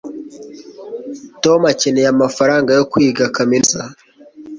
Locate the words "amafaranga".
2.09-2.69